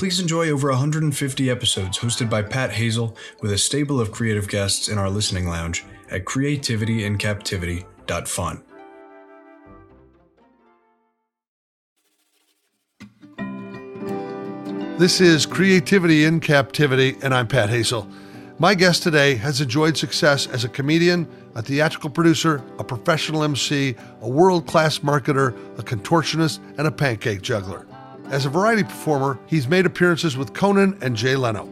[0.00, 4.88] please enjoy over 150 episodes hosted by Pat Hazel with a stable of creative guests
[4.88, 8.62] in our listening lounge at creativityincaptivity.fun.
[14.96, 18.08] This is Creativity in Captivity, and I'm Pat Hazel.
[18.58, 23.94] My guest today has enjoyed success as a comedian, a theatrical producer, a professional MC,
[24.22, 27.86] a world class marketer, a contortionist, and a pancake juggler.
[28.30, 31.68] As a variety performer, he's made appearances with Conan and Jay Leno.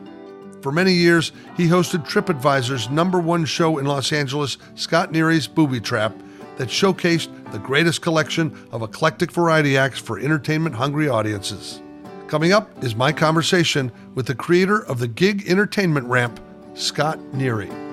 [0.61, 5.83] For many years, he hosted TripAdvisor's number one show in Los Angeles, Scot Nery's Boobie
[5.83, 6.13] Trap,
[6.57, 11.81] that showcased the greatest collection of eclectic variety acts for entertainment hungry audiences.
[12.27, 16.41] Coming up is my conversation with the creator of the gig entertainment ramp,
[16.75, 17.88] Scot Nery.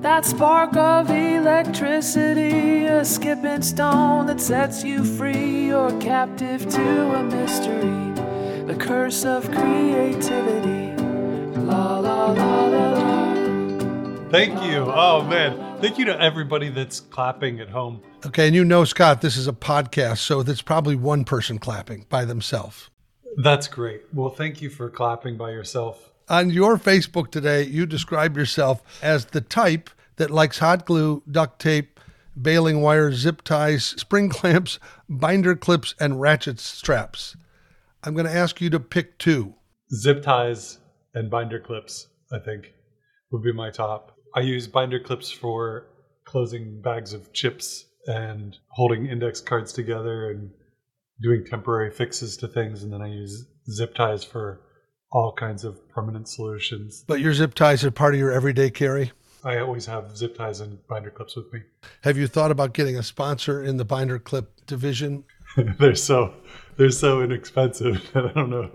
[0.00, 7.22] That spark of electricity, a skipping stone that sets you free, or captive to a
[7.22, 10.96] mystery, the curse of creativity.
[11.60, 14.30] La la la la la.
[14.30, 14.90] Thank you.
[14.90, 18.00] Oh man, thank you to everybody that's clapping at home.
[18.24, 22.06] Okay, and you know, Scot, this is a podcast, so there's probably one person clapping
[22.08, 22.88] by themselves.
[23.36, 24.04] That's great.
[24.14, 26.09] Well, thank you for clapping by yourself.
[26.30, 31.60] On your Facebook today, you describe yourself as the type that likes hot glue, duct
[31.60, 31.98] tape,
[32.40, 34.78] baling wire, zip ties, spring clamps,
[35.08, 37.36] binder clips, and ratchet straps.
[38.04, 39.54] I'm going to ask you to pick two.
[39.92, 40.78] Zip ties
[41.14, 42.74] and binder clips, I think,
[43.32, 44.14] would be my top.
[44.32, 45.88] I use binder clips for
[46.24, 50.50] closing bags of chips and holding index cards together and
[51.20, 52.84] doing temporary fixes to things.
[52.84, 54.60] And then I use zip ties for
[55.12, 57.04] all kinds of permanent solutions.
[57.06, 59.12] But your zip ties are part of your everyday carry?
[59.42, 61.60] I always have zip ties and binder clips with me.
[62.02, 65.24] Have you thought about getting a sponsor in the binder clip division?
[65.78, 66.34] they're so
[66.76, 68.70] they're so inexpensive that I don't know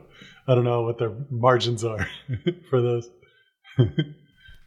[0.48, 2.08] I don't know what their margins are
[2.70, 3.10] for those.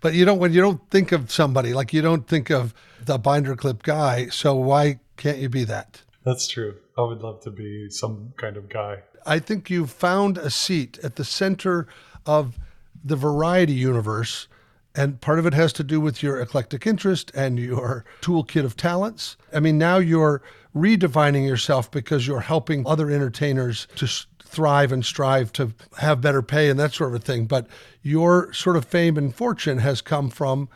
[0.01, 2.75] but you don't when you don't think of somebody like you don't think of
[3.05, 4.29] the binder clip guy.
[4.29, 6.03] So why can't you be that?
[6.29, 6.75] That's true.
[6.99, 8.99] I would love to be some kind of guy.
[9.25, 11.89] I think you've found a seat at the center
[12.27, 12.59] of
[13.03, 14.47] the variety universe.
[14.95, 18.77] And part of it has to do with your eclectic interest and your toolkit of
[18.77, 19.39] talents.
[19.55, 20.43] I mean, now you're
[20.77, 24.07] redefining yourself because you're helping other entertainers to
[24.45, 27.47] thrive and strive to have better pay and that sort of thing.
[27.47, 27.69] But
[28.03, 30.69] your sort of fame and fortune has come from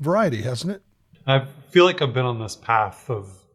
[0.00, 0.82] variety, hasn't it?
[1.28, 3.45] I feel like I've been on this path of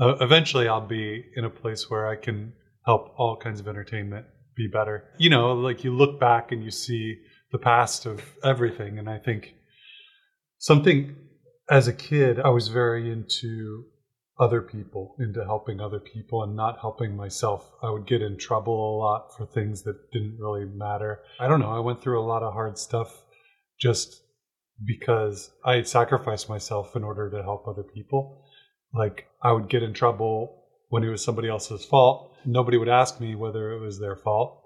[0.00, 2.52] uh, eventually I'll be in a place where I can
[2.84, 4.26] help all kinds of entertainment
[4.56, 5.04] be better.
[5.18, 7.18] You know, like you look back and you see
[7.52, 8.98] the past of everything.
[8.98, 9.54] And I think
[10.58, 11.16] something
[11.70, 13.84] as a kid, I was very into
[14.38, 17.70] other people, into helping other people and not helping myself.
[17.82, 21.20] I would get in trouble a lot for things that didn't really matter.
[21.40, 21.74] I don't know.
[21.74, 23.22] I went through a lot of hard stuff
[23.80, 24.22] just
[24.84, 28.45] because I sacrificed myself in order to help other people.
[28.96, 32.34] Like I would get in trouble when it was somebody else's fault.
[32.44, 34.62] Nobody would ask me whether it was their fault.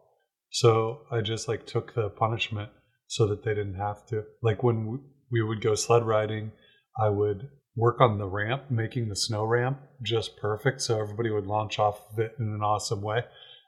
[0.51, 2.71] So I just like took the punishment
[3.07, 4.25] so that they didn't have to.
[4.43, 6.53] Like when we would go sled riding,
[7.01, 11.47] I would work on the ramp, making the snow ramp just perfect so everybody would
[11.47, 13.25] launch off of it in an awesome way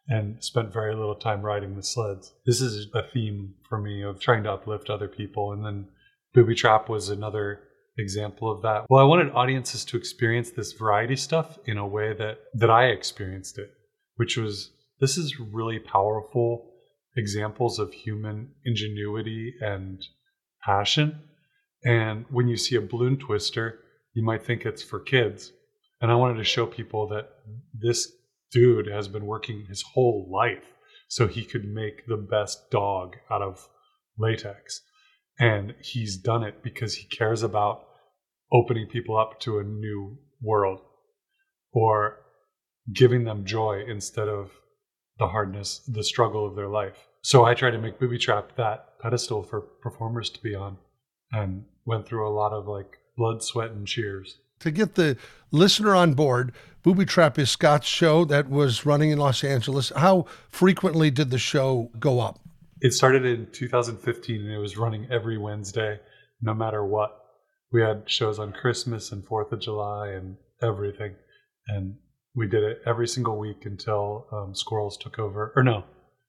[0.09, 2.33] and spent very little time riding the sleds.
[2.45, 5.53] This is a theme for me of trying to uplift other people.
[5.53, 5.89] And then
[6.35, 7.61] Boobie Trap was another
[7.99, 8.87] example of that.
[8.89, 12.87] Well, I wanted audiences to experience this variety stuff in a way that that I
[12.87, 13.71] experienced it,
[14.17, 14.71] which was
[15.01, 16.71] this is really powerful
[17.17, 20.03] examples of human ingenuity and
[20.65, 21.21] passion.
[21.85, 23.81] And when you see a balloon twister,
[24.15, 25.53] you might think it's for kids.
[26.01, 27.29] And I wanted to show people that
[27.75, 28.11] this
[28.53, 30.65] dude has been working his whole life
[31.09, 33.69] so he could make the best dog out of
[34.19, 34.81] latex.
[35.39, 37.85] And he's done it because he cares about
[38.53, 40.81] opening people up to a new world
[41.73, 42.19] or
[42.93, 44.51] giving them joy instead of
[45.19, 47.09] the hardness, the struggle of their life.
[47.23, 50.77] So I try to make Boobie Trap that pedestal for performers to be on
[51.31, 54.39] and went through a lot of like blood, sweat, and cheers.
[54.61, 55.17] To get the
[55.51, 56.53] listener on board,
[56.85, 59.93] Boobie Trap is Scot's show that was running in Los Angeles.
[59.97, 62.41] How frequently did the show go up?
[62.83, 66.01] It started in 2015 and it was running every Wednesday,
[66.41, 67.17] no matter what.
[67.71, 71.15] We had shows on Christmas and 4th of July and everything.
[71.69, 71.95] And
[72.35, 75.53] we did it every single week until um, Squirrels took over.
[75.55, 75.85] Or no,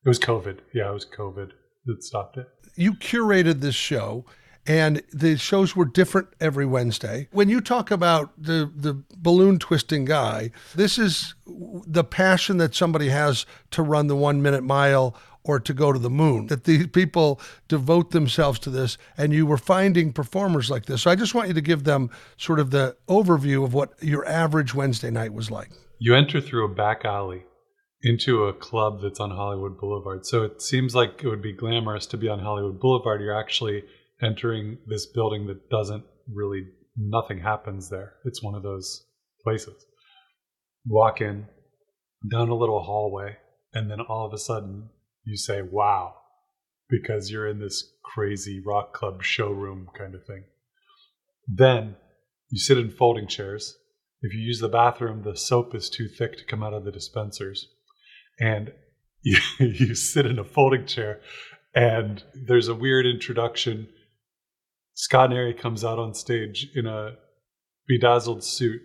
[0.06, 0.60] it was COVID.
[0.76, 1.50] Yeah, it was COVID
[1.86, 2.48] that stopped it.
[2.76, 4.24] You curated this show
[4.66, 7.28] and the shows were different every Wednesday.
[7.32, 13.10] When you talk about the the balloon twisting guy, this is the passion that somebody
[13.10, 16.48] has to run the 1 minute mile or to go to the moon.
[16.48, 21.02] That these people devote themselves to this and you were finding performers like this.
[21.02, 24.26] So I just want you to give them sort of the overview of what your
[24.28, 25.72] average Wednesday night was like.
[26.00, 27.44] You enter through a back alley
[28.02, 30.26] into a club that's on Hollywood Boulevard.
[30.26, 33.22] So it seems like it would be glamorous to be on Hollywood Boulevard.
[33.22, 33.84] You're actually
[34.24, 36.66] entering this building that doesn't really
[36.96, 38.14] nothing happens there.
[38.26, 39.06] It's one of those
[39.44, 39.86] places.
[40.88, 41.48] Walk in
[42.32, 43.38] down a little hallway,
[43.74, 44.90] and then all of a sudden
[45.24, 46.16] you say, "Wow,"
[46.90, 50.46] because you're in this crazy rock club showroom kind of thing.
[51.48, 51.96] Then
[52.50, 53.78] you sit in folding chairs.
[54.22, 56.92] If you use the bathroom, the soap is too thick to come out of the
[56.92, 57.68] dispensers,
[58.40, 58.74] and
[59.22, 61.22] you, you sit in a folding chair,
[61.76, 63.88] and there's a weird introduction
[64.96, 67.16] Scot Nery comes out on stage in a
[67.88, 68.82] bedazzled suit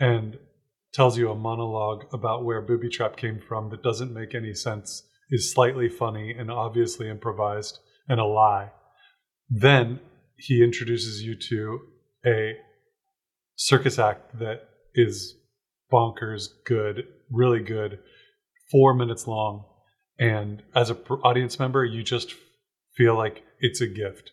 [0.00, 0.38] and
[0.92, 5.02] tells you a monologue about where Boobie Trap came from that doesn't make any sense,
[5.30, 7.78] is slightly funny and obviously improvised
[8.08, 8.70] and a lie.
[9.50, 10.00] Then
[10.38, 11.80] he introduces you to
[12.26, 12.56] a
[13.56, 15.34] circus act that is
[15.92, 17.98] bonkers good, really good,
[18.70, 19.64] four minutes long.
[20.18, 22.34] And as an audience member, you just
[22.94, 24.30] feel like it's a gift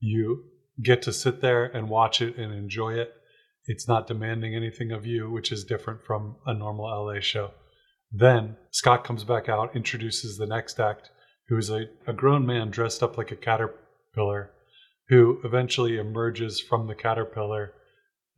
[0.00, 0.44] you
[0.82, 3.12] get to sit there and watch it and enjoy it.
[3.66, 7.50] It's not demanding anything of you, which is different from a normal LA show.
[8.12, 11.10] Then Scot comes back out, introduces the next act,
[11.48, 14.50] who is a, a grown man dressed up like a caterpillar,
[15.08, 17.72] who eventually emerges from the caterpillar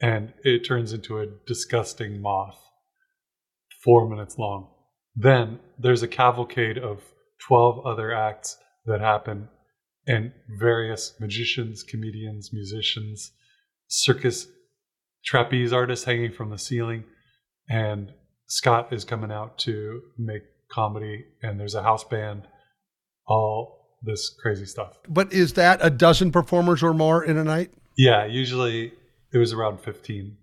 [0.00, 2.58] and it turns into a disgusting moth,
[3.82, 4.70] four minutes long.
[5.16, 7.02] Then there's a cavalcade of
[7.46, 8.56] 12 other acts
[8.86, 9.48] that happen
[10.08, 13.30] and various magicians, comedians, musicians,
[13.86, 14.48] circus
[15.24, 17.04] trapeze artists hanging from the ceiling.
[17.68, 18.12] And
[18.46, 22.44] Scot is coming out to make comedy, and there's a house band,
[23.26, 24.98] all this crazy stuff.
[25.06, 27.70] But is that a dozen performers or more in a night?
[27.96, 28.92] Yeah, usually
[29.32, 30.36] it was around 15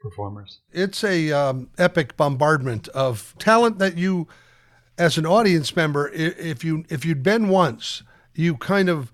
[0.00, 0.60] performers.
[0.72, 4.28] It's a um, epic bombardment of talent that you,
[4.96, 8.02] as an audience member, if you if you'd been once,
[8.38, 9.12] you kind of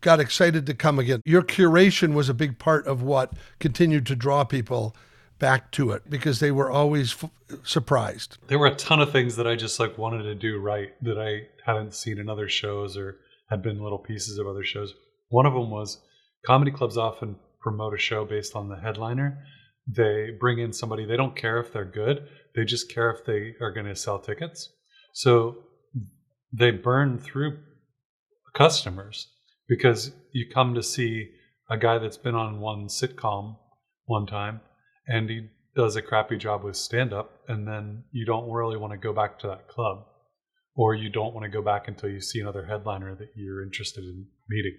[0.00, 1.20] got excited to come again.
[1.24, 4.94] Your curation was a big part of what continued to draw people
[5.38, 7.30] back to it because they were always f-
[7.64, 8.38] surprised.
[8.46, 11.18] There were a ton of things that I just like wanted to do right that
[11.18, 13.16] I hadn't seen in other shows or
[13.48, 14.94] had been little pieces of other shows.
[15.30, 16.00] One of them was
[16.46, 19.42] comedy clubs often promote a show based on the headliner.
[19.88, 23.54] They bring in somebody, they don't care if they're good, they just care if they
[23.60, 24.70] are going to sell tickets.
[25.14, 25.56] So
[26.52, 27.58] they burn through
[28.52, 29.28] customers
[29.68, 31.30] because you come to see
[31.70, 33.56] a guy that's been on one sitcom
[34.06, 34.60] one time
[35.06, 38.92] and he does a crappy job with stand up and then you don't really want
[38.92, 40.04] to go back to that club
[40.74, 44.02] or you don't want to go back until you see another headliner that you're interested
[44.02, 44.76] in meeting.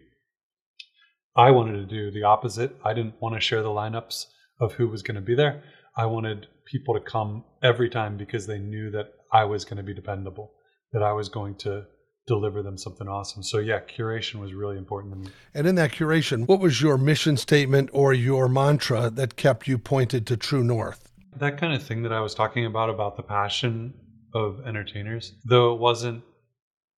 [1.36, 2.76] I wanted to do the opposite.
[2.84, 4.26] I didn't want to share the lineups
[4.60, 5.64] of who was going to be there.
[5.96, 9.84] I wanted people to come every time because they knew that I was going to
[9.84, 10.52] be dependable,
[10.92, 11.86] that I was going to
[12.32, 13.44] deliver them something awesome.
[13.44, 15.28] So yeah, curation was really important to me.
[15.54, 19.78] And in that curation, what was your mission statement or your mantra that kept you
[19.78, 21.12] pointed to true north?
[21.36, 23.94] That kind of thing that I was talking about about the passion
[24.34, 26.24] of entertainers, though it wasn't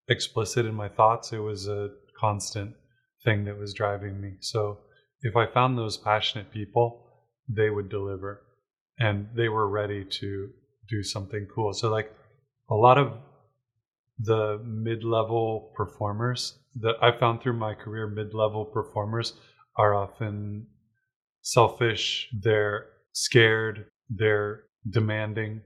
[0.08, 2.75] explicit in my thoughts, it was a constant
[3.24, 4.34] thing that was driving me.
[4.40, 4.78] So
[5.22, 7.08] if I found those passionate people,
[7.50, 8.44] they would deliver
[9.00, 10.50] and they were ready to
[10.88, 11.74] do something cool.
[11.74, 12.12] So like
[12.70, 13.13] a lot of
[14.24, 19.34] the mid-level performers that I found through my career, mid-level performers
[19.77, 20.68] are often
[21.42, 25.62] selfish, they're scared, they're demanding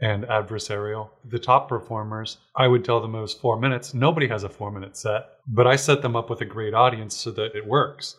[0.00, 1.10] and adversarial.
[1.24, 3.94] The top performers, I would tell them it was four minutes.
[3.94, 7.16] Nobody has a four minute set, but I set them up with a great audience
[7.16, 8.16] so that it works.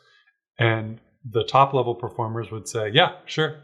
[0.60, 1.00] And
[1.30, 3.58] the top level performers would say, yeah, sure,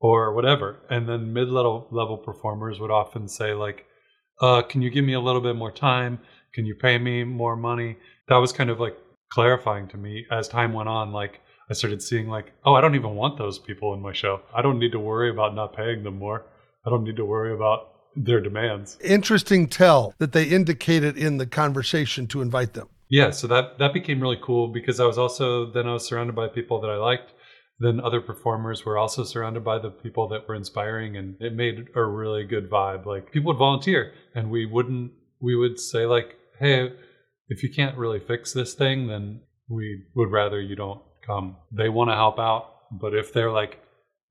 [0.00, 0.76] or whatever.
[0.88, 3.86] And then mid level level performers would often say, like,
[4.40, 6.18] uh, can you give me a little bit more time?
[6.52, 7.96] Can you pay me more money?
[8.28, 8.96] That was kind of like
[9.30, 11.12] clarifying to me as time went on.
[11.12, 14.40] Like I started seeing like, oh, I don't even want those people in my show.
[14.54, 16.46] I don't need to worry about not paying them more.
[16.84, 18.98] I don't need to worry about their demands.
[19.02, 22.88] Interesting tell that they indicated in the conversation to invite them.
[23.08, 26.34] Yeah, so that that became really cool because I was also then I was surrounded
[26.34, 27.32] by people that I liked.
[27.80, 31.88] Then other performers were also surrounded by the people that were inspiring, and it made
[31.94, 33.06] a really good vibe.
[33.06, 35.12] Like people would volunteer, and we wouldn't.
[35.40, 36.92] We would say like, "Hey,
[37.48, 41.88] if you can't really fix this thing, then we would rather you don't come." They
[41.88, 43.80] want to help out, but if they're like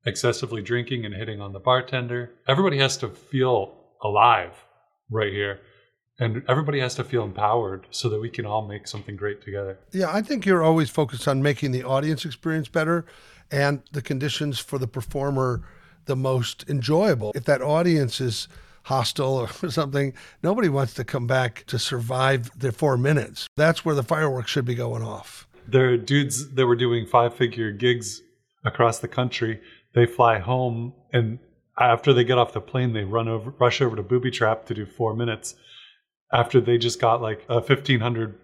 [0.06, 4.54] excessively drinking and hitting on the bartender, everybody has to feel alive
[5.10, 5.60] right here
[6.20, 9.80] and everybody has to feel empowered so that we can all make something great together.
[9.92, 13.06] Yeah, I think you're always focused on making the audience experience better
[13.52, 15.64] and the conditions for the performer
[16.06, 17.32] the most enjoyable.
[17.36, 18.48] If that audience is
[18.84, 23.48] hostile or something, nobody wants to come back to survive their four minutes.
[23.58, 25.48] That's where the fireworks should be going off.
[25.68, 28.22] There are dudes that were doing five figure gigs
[28.66, 29.62] across the country.
[29.94, 31.40] They fly home and
[31.78, 34.74] after they get off the plane, they run over, rush over to Boobie Trap to
[34.74, 35.56] do four minutes
[36.32, 38.36] after they just got like a 1500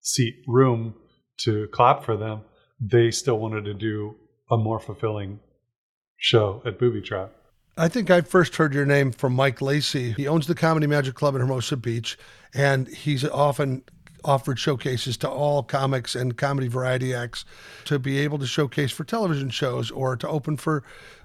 [0.00, 0.94] seat room
[1.38, 2.42] to clap for them,
[2.80, 4.16] they still wanted to do
[4.50, 5.40] a more fulfilling
[6.16, 7.32] show at Boobie Trap.
[7.76, 10.12] I think I first heard your name from Mike Lacey.
[10.12, 12.16] He owns the Comedy Magic Club in Hermosa Beach,
[12.54, 13.82] and he's often
[14.24, 17.44] offered showcases to all comics and comedy variety acts
[17.84, 20.82] to be able to showcase for television shows or to open for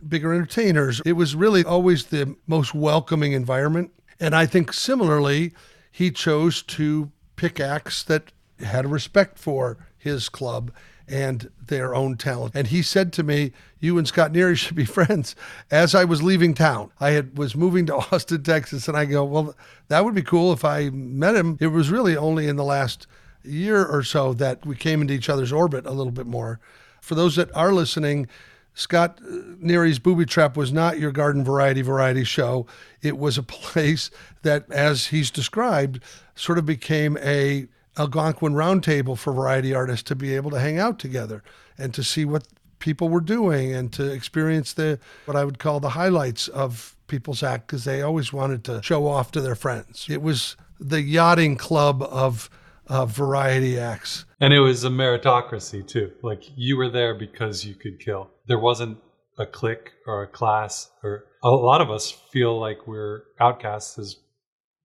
[0.07, 1.01] bigger entertainers.
[1.05, 3.91] It was really always the most welcoming environment.
[4.19, 5.53] And I think similarly,
[5.91, 10.71] he chose to pick acts that had a respect for his club
[11.09, 12.55] and their own talent.
[12.55, 15.35] And he said to me, "You and Scot Nery should be friends."
[15.71, 19.23] As I was leaving town, I had was moving to Austin, Texas, and I go,
[19.23, 19.55] "Well,
[19.87, 23.07] that would be cool if I met him." It was really only in the last
[23.43, 26.59] year or so that we came into each other's orbit a little bit more.
[27.01, 28.27] For those that are listening,
[28.73, 32.65] Scot uh, Nery's Boobie Trap was not your garden variety variety show.
[33.01, 34.11] It was a place
[34.43, 36.01] that, as he's described,
[36.35, 37.67] sort of became a
[37.99, 41.43] Algonquin roundtable for variety artists to be able to hang out together
[41.77, 42.47] and to see what
[42.79, 47.43] people were doing and to experience the what I would call the highlights of people's
[47.43, 50.07] act because they always wanted to show off to their friends.
[50.09, 52.49] It was the yachting club of
[52.87, 54.25] uh, variety acts.
[54.39, 56.11] And it was a meritocracy too.
[56.23, 58.29] Like you were there because you could kill.
[58.47, 58.97] There wasn't
[59.37, 64.15] a clique or a class or a lot of us feel like we're outcasts as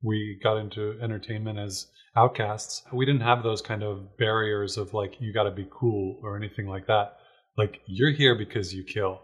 [0.03, 2.83] we got into entertainment as outcasts.
[2.93, 6.37] We didn't have those kind of barriers of like you got to be cool or
[6.37, 7.17] anything like that.
[7.57, 9.21] Like you're here because you kill.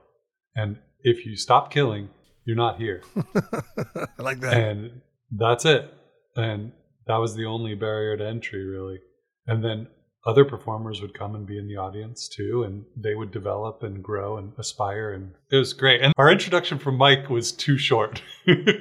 [0.57, 2.09] And if you stop killing,
[2.45, 3.03] you're not here.
[3.35, 4.55] I like that.
[4.55, 5.93] And that's it.
[6.37, 6.73] And
[7.07, 8.99] that was the only barrier to entry really
[9.47, 9.89] and then
[10.27, 14.03] other performers would come and be in the audience too and they would develop and
[14.03, 18.23] grow and aspire and it was great and our introduction from mike was too short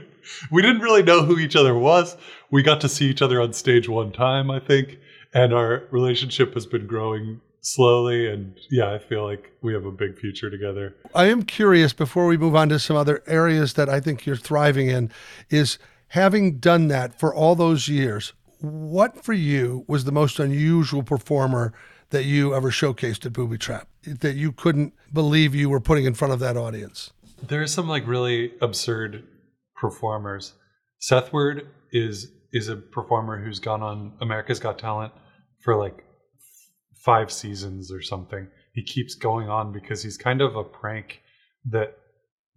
[0.52, 2.16] we didn't really know who each other was
[2.52, 4.98] we got to see each other on stage one time i think
[5.34, 9.92] and our relationship has been growing slowly and yeah i feel like we have a
[9.92, 13.90] big future together i am curious before we move on to some other areas that
[13.90, 15.12] i think you're thriving in
[15.50, 15.78] is
[16.10, 21.74] having done that for all those years, what for you was the most unusual performer
[22.10, 26.14] that you ever showcased at Boobie Trap that you couldn't believe you were putting in
[26.14, 27.12] front of that audience?
[27.42, 29.24] There are some like really absurd
[29.80, 30.54] performers.
[31.00, 35.14] Seth Word is is a performer who's gone on America's Got Talent
[35.60, 36.04] for like
[36.96, 38.48] five seasons or something.
[38.74, 41.22] He keeps going on because he's kind of a prank
[41.66, 41.98] that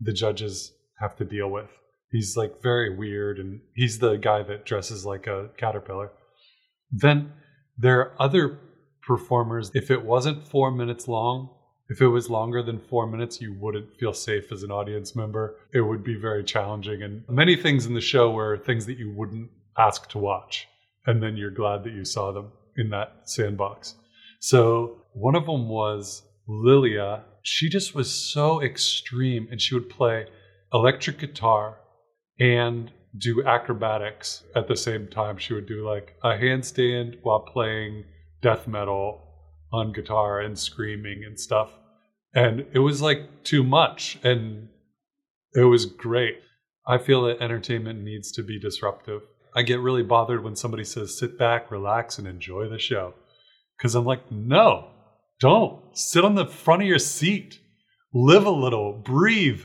[0.00, 1.70] the judges have to deal with.
[2.10, 6.10] He's like very weird, and he's the guy that dresses like a caterpillar.
[6.90, 7.32] Then
[7.78, 8.58] there are other
[9.06, 9.70] performers.
[9.74, 11.50] If it wasn't four minutes long,
[11.88, 15.56] if it was longer than four minutes, you wouldn't feel safe as an audience member.
[15.74, 17.02] It would be very challenging.
[17.02, 20.68] And many things in the show were things that you wouldn't ask to watch.
[21.06, 23.96] And then you're glad that you saw them in that sandbox.
[24.40, 27.24] So one of them was Lilia.
[27.42, 30.26] She just was so extreme and she would play
[30.72, 31.76] electric guitar
[32.38, 35.36] and do acrobatics at the same time.
[35.36, 38.04] She would do like a handstand while playing
[38.40, 39.31] death metal
[39.72, 41.70] on guitar and screaming and stuff.
[42.34, 44.18] And it was like too much.
[44.22, 44.68] And
[45.54, 46.38] it was great.
[46.86, 49.22] I feel that entertainment needs to be disruptive.
[49.54, 53.14] I get really bothered when somebody says, sit back, relax, and enjoy the show.
[53.76, 54.88] Because I'm like, no,
[55.40, 55.80] don't.
[55.96, 57.58] Sit on the front of your seat,
[58.14, 59.64] live a little, breathe,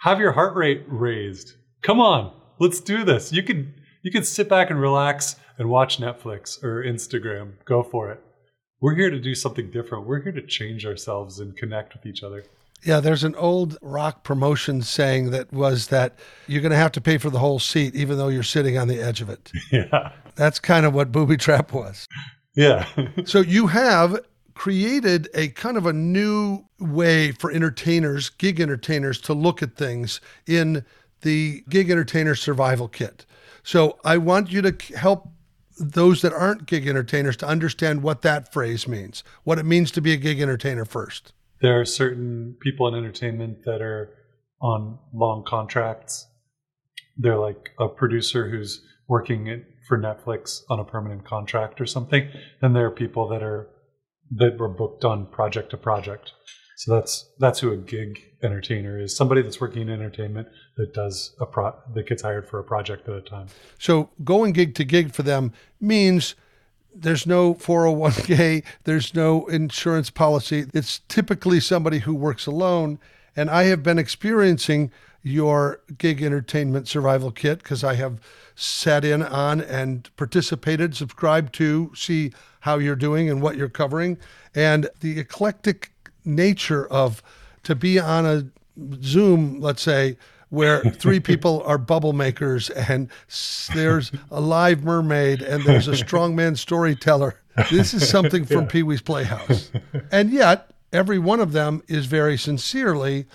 [0.00, 3.32] have your heart rate raised come on, let's do this.
[3.32, 3.72] You can
[4.02, 7.52] you can sit back and relax and watch Netflix or Instagram.
[7.64, 8.20] Go for it.
[8.84, 10.06] We're here to do something different.
[10.06, 12.44] We're here to change ourselves and connect with each other.
[12.82, 17.00] Yeah, there's an old rock promotion saying that was that you're going to have to
[17.00, 19.50] pay for the whole seat, even though you're sitting on the edge of it.
[19.72, 20.12] Yeah.
[20.34, 22.06] That's kind of what Boobie Trap was.
[22.54, 22.86] Yeah.
[23.24, 24.20] So you have
[24.52, 30.20] created a kind of a new way for entertainers, gig entertainers, to look at things
[30.46, 30.84] in
[31.22, 33.24] the Gig Entertainer Survival Kit.
[33.62, 35.30] So I want you to help
[35.78, 40.00] those that aren't gig entertainers to understand what that phrase means, what it means to
[40.00, 41.32] be a gig entertainer first.
[41.60, 44.10] there are certain people in entertainment that are
[44.60, 46.26] on long contracts.
[47.16, 52.28] They're like a producer who's working for Netflix on a permanent contract or something.
[52.60, 53.68] Then there are people that are
[54.36, 56.32] that were booked on project to project.
[56.84, 59.16] So that's that's who a gig entertainer is.
[59.16, 63.08] Somebody that's working in entertainment that does a pro that gets hired for a project
[63.08, 63.46] at a time.
[63.78, 66.34] So going gig to gig for them means
[66.94, 70.66] there's no 401k, there's no insurance policy.
[70.74, 72.98] It's typically somebody who works alone.
[73.34, 78.20] And I have been experiencing your gig entertainment survival kit because I have
[78.56, 84.18] sat in on and participated, subscribed to, see how you're doing and what you're covering.
[84.54, 85.93] And the eclectic
[86.24, 87.22] nature of
[87.64, 88.46] to be on a
[89.02, 90.16] Zoom, let's say,
[90.50, 93.08] where three people are bubble makers and
[93.74, 97.40] there's a live mermaid and there's a strongman storyteller.
[97.70, 99.70] This is something from Pee Wee's Playhouse.
[100.10, 103.26] And yet, every one of them is very sincerely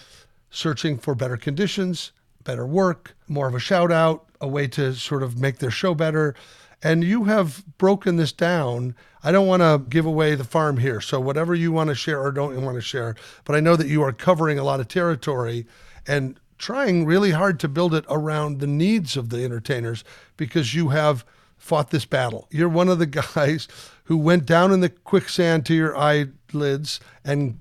[0.50, 2.12] searching for better conditions,
[2.44, 5.94] better work, more of a shout out, a way to sort of make their show
[5.94, 6.36] better.
[6.82, 8.96] And you have broken this down.
[9.24, 11.02] I don't want to give away the farm here.
[11.02, 13.88] So, whatever you want to share or don't want to share, but I know that
[13.88, 15.68] you are covering a lot of territory
[16.08, 20.04] and trying really hard to build it around the needs of the entertainers
[20.38, 21.26] because you have
[21.58, 22.48] fought this battle.
[22.52, 23.06] You're one of the
[23.36, 23.68] guys
[24.06, 27.60] who went down in the quicksand to your eyelids and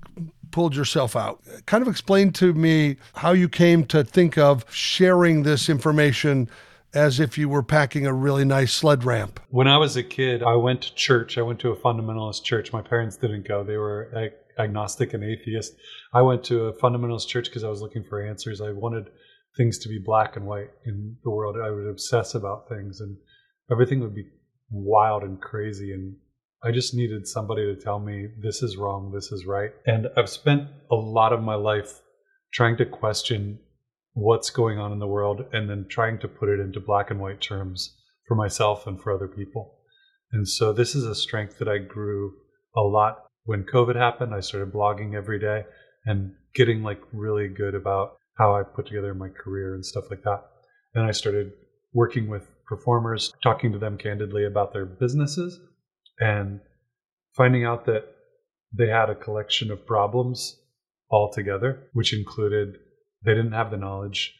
[0.51, 1.41] pulled yourself out.
[1.65, 6.49] Kind of explain to me how you came to think of sharing this information
[6.93, 9.39] as if you were packing a really nice sled ramp.
[9.49, 11.37] When I was a kid, I went to church.
[11.37, 12.73] I went to a fundamentalist church.
[12.73, 13.63] My parents didn't go.
[13.63, 15.73] They were ag- agnostic and atheist.
[16.13, 18.61] I went to a fundamentalist church because I was looking for answers.
[18.61, 19.09] I wanted
[19.57, 21.57] things to be black and white in the world.
[21.63, 23.17] I would obsess about things and
[23.71, 24.27] everything would be
[24.71, 25.93] wild and crazy.
[25.93, 26.15] And
[26.63, 29.71] I just needed somebody to tell me this is wrong, this is right.
[29.85, 32.01] And I've spent a lot of my life
[32.51, 33.59] trying to question
[34.13, 37.19] what's going on in the world and then trying to put it into black and
[37.19, 37.95] white terms
[38.27, 39.75] for myself and for other people.
[40.31, 42.33] And so this is a strength that I grew
[42.75, 44.33] a lot when COVID happened.
[44.33, 45.63] I started blogging every day
[46.05, 50.23] and getting like really good about how I put together my career and stuff like
[50.23, 50.43] that.
[50.93, 51.51] Then I started
[51.93, 55.59] working with performers, talking to them candidly about their businesses
[56.19, 56.59] and
[57.35, 58.05] finding out that
[58.71, 60.59] they had a collection of problems
[61.09, 62.77] all together, which included
[63.23, 64.35] they didn't have the knowledge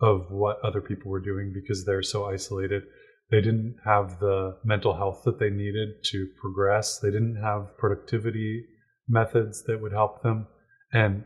[0.00, 2.82] of what other people were doing because they're so isolated.
[3.30, 6.98] They didn't have the mental health that they needed to progress.
[6.98, 8.64] They didn't have productivity
[9.08, 10.46] methods that would help them.
[10.92, 11.24] And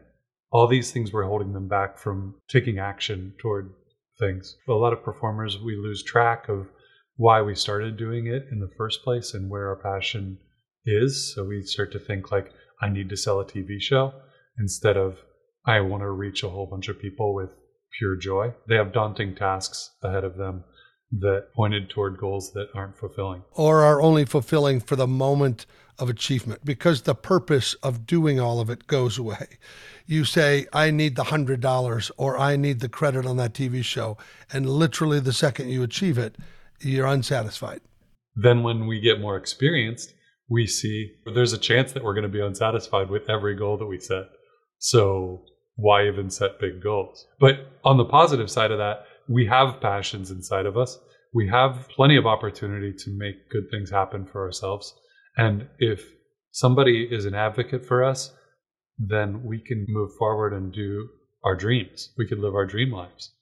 [0.50, 3.72] all these things were holding them back from taking action toward
[4.18, 4.56] things.
[4.68, 6.68] A lot of performers, we lose track of
[7.16, 10.38] why we started doing it in the first place and where our passion
[10.86, 11.34] is.
[11.34, 14.12] So we start to think like, I need to sell a TV show
[14.58, 15.18] instead of
[15.66, 17.50] I want to reach a whole bunch of people with
[17.98, 18.54] pure joy.
[18.68, 20.64] They have daunting tasks ahead of them
[21.10, 23.42] that pointed toward goals that aren't fulfilling.
[23.52, 25.66] Or are only fulfilling for the moment
[25.98, 29.58] of achievement because the purpose of doing all of it goes away.
[30.06, 34.16] You say, I need the $100 or I need the credit on that TV show.
[34.52, 36.36] And literally the second you achieve it,
[36.80, 37.80] you're unsatisfied.
[38.36, 40.14] Then, when we get more experienced,
[40.48, 43.86] we see there's a chance that we're going to be unsatisfied with every goal that
[43.86, 44.26] we set.
[44.78, 45.44] So,
[45.76, 47.26] why even set big goals?
[47.38, 50.98] But on the positive side of that, we have passions inside of us.
[51.34, 54.94] We have plenty of opportunity to make good things happen for ourselves.
[55.36, 56.02] And if
[56.50, 58.32] somebody is an advocate for us,
[58.98, 61.08] then we can move forward and do
[61.44, 62.12] our dreams.
[62.16, 63.32] We could live our dream lives.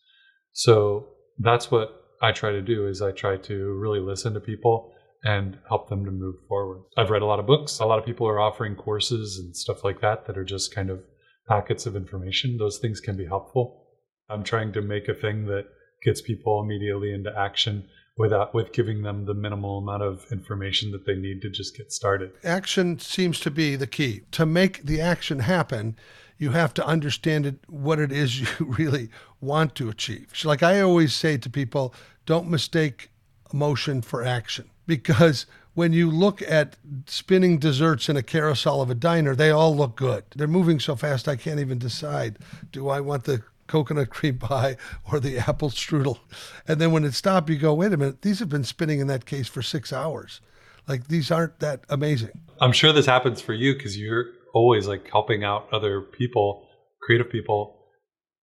[0.53, 1.89] So that's what
[2.21, 6.05] I try to do is I try to really listen to people and help them
[6.05, 6.83] to move forward.
[6.97, 7.79] I've read a lot of books.
[7.79, 10.91] A lot of people are offering courses and stuff like that that are just kind
[10.91, 11.03] of
[11.49, 12.57] packets of information.
[12.59, 13.85] Those things can be helpful.
[14.29, 15.67] I'm trying to make a thing that
[16.03, 21.05] gets people immediately into action without with giving them the minimal amount of information that
[21.05, 22.33] they need to just get started.
[22.45, 24.23] Action seems to be the key.
[24.33, 25.97] To make the action happen,
[26.39, 30.33] you have to understand it, what it is you really want to achieve.
[30.45, 33.11] Like I always say to people, don't mistake
[33.53, 38.95] emotion for action because when you look at spinning desserts in a carousel of a
[38.95, 40.25] diner, they all look good.
[40.35, 42.39] They're moving so fast I can't even decide.
[42.73, 44.79] Do I want the coconut cream pie
[45.13, 46.19] or the apple strudel?
[46.67, 49.07] And then when it stopped, you go, wait a minute, these have been spinning in
[49.09, 50.41] that case for six hours.
[50.89, 52.41] Like these aren't that amazing.
[52.59, 56.67] I'm sure this happens for you because you're always like helping out other people,
[57.03, 57.77] creative people.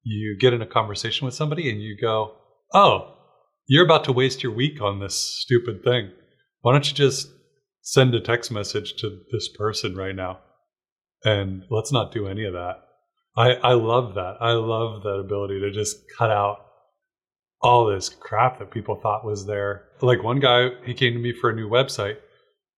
[0.03, 2.35] You get in a conversation with somebody and you go,
[2.75, 3.15] oh,
[3.65, 6.11] you're about to waste your week on this stupid thing.
[6.63, 7.30] Why don't you just
[7.82, 10.39] send a text message to this person right now?
[11.26, 12.76] And let's not do any of that.
[13.36, 14.38] I, I love that.
[14.39, 16.65] I love that ability to just cut out
[17.62, 19.84] all this crap that people thought was there.
[20.02, 22.17] Like one guy, he came to me for a new website,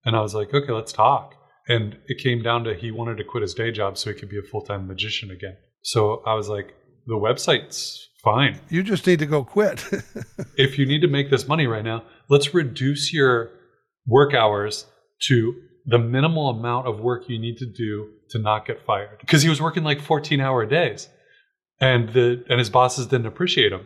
[0.04, 1.36] and I was like, okay, let's talk.
[1.68, 4.30] And it came down to he wanted to quit his day job so he could
[4.30, 5.58] be a full time magician again.
[5.84, 6.74] So I was like,
[7.06, 8.60] the website's fine.
[8.70, 9.86] You just need to go quit.
[10.58, 13.52] if you need to make this money right now, let's reduce your
[14.08, 14.86] work hours
[15.24, 19.20] to the minimal amount of work you need to do to not get fired.
[19.20, 21.08] Because he was working like 14 hour days
[21.80, 23.86] and the and his bosses didn't appreciate him.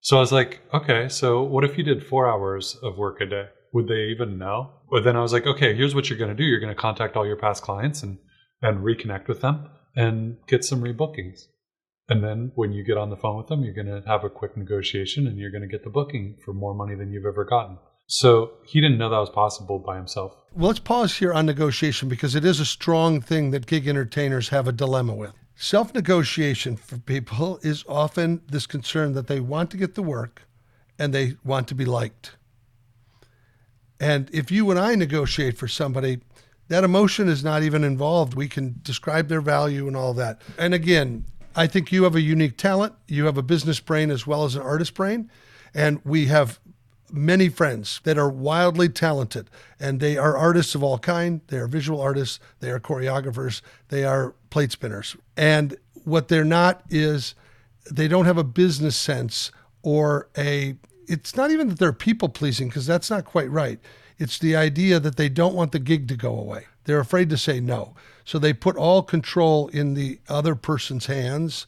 [0.00, 3.26] So I was like, okay, so what if you did four hours of work a
[3.26, 3.48] day?
[3.72, 4.70] Would they even know?
[4.90, 6.44] But then I was like, okay, here's what you're going to do.
[6.44, 8.18] You're going to contact all your past clients and
[8.62, 11.42] and reconnect with them and get some rebookings.
[12.08, 14.30] And then when you get on the phone with them, you're going to have a
[14.30, 17.44] quick negotiation and you're going to get the booking for more money than you've ever
[17.44, 17.78] gotten.
[18.08, 20.34] So he didn't know that was possible by himself.
[20.54, 24.48] Well, let's pause here on negotiation because it is a strong thing that gig entertainers
[24.48, 25.32] have a dilemma with.
[25.54, 30.42] Self negotiation for people is often this concern that they want to get the work
[30.98, 32.36] and they want to be liked.
[34.00, 36.20] And if you and I negotiate for somebody,
[36.68, 38.34] that emotion is not even involved.
[38.34, 40.40] We can describe their value and all that.
[40.56, 42.94] And again, I think you have a unique talent.
[43.06, 45.30] You have a business brain as well as an artist brain.
[45.74, 46.58] And we have
[47.10, 49.48] many friends that are wildly talented
[49.80, 51.40] and they are artists of all kind.
[51.48, 52.40] They are visual artists.
[52.60, 53.60] They are choreographers.
[53.88, 55.16] They are plate spinners.
[55.36, 57.34] And what they're not is
[57.90, 59.50] they don't have a business sense
[59.82, 63.80] or a it's not even that they're people pleasing because that's not quite right.
[64.18, 66.66] It's the idea that they don't want the gig to go away.
[66.84, 67.94] They're afraid to say no.
[68.24, 71.66] So they put all control in the other person's hands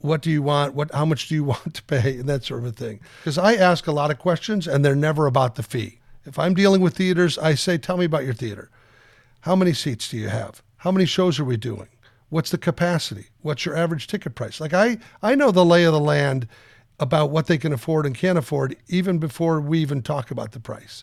[0.00, 0.74] what do you want?
[0.74, 2.18] What, how much do you want to pay?
[2.18, 3.00] And that sort of a thing.
[3.20, 5.98] Because I ask a lot of questions and they're never about the fee.
[6.24, 8.70] If I'm dealing with theaters, I say, tell me about your theater.
[9.40, 10.62] How many seats do you have?
[10.78, 11.88] How many shows are we doing?
[12.28, 13.26] What's the capacity?
[13.42, 14.60] What's your average ticket price?
[14.60, 16.46] Like I, I know the lay of the land
[16.98, 20.60] about what they can afford and can't afford even before we even talk about the
[20.60, 21.02] price.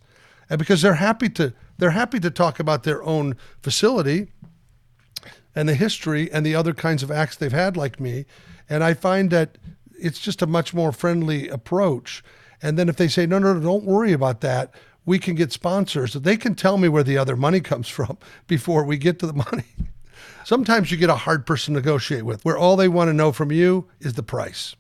[0.49, 4.29] And because they're happy to they're happy to talk about their own facility
[5.53, 8.25] and the history and the other kinds of acts they've had like me
[8.69, 9.57] and I find that
[9.99, 12.23] it's just a much more friendly approach.
[12.61, 14.73] And then if they say, no, no, no, don't worry about that,
[15.05, 16.13] we can get sponsors.
[16.13, 19.33] They can tell me where the other money comes from before we get to the
[19.33, 19.65] money.
[20.43, 23.31] Sometimes you get a hard person to negotiate with where all they want to know
[23.31, 24.75] from you is the price.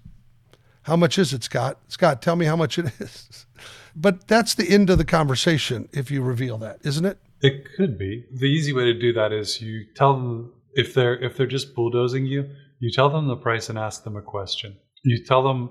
[0.83, 1.79] How much is it, Scot?
[1.89, 3.45] Scot, tell me how much it is.
[3.99, 7.17] But that's the end of the conversation if you reveal that, isn't it?
[7.41, 8.25] It could be.
[8.31, 11.73] The easy way to do that is you tell them if they're if they're just
[11.73, 12.47] bulldozing you,
[12.79, 14.77] you tell them the price and ask them a question.
[15.03, 15.69] You tell them,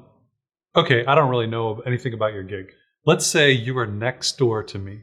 [0.74, 2.66] okay, I don't really know anything about your gig.
[3.04, 5.02] Let's say you are next door to me.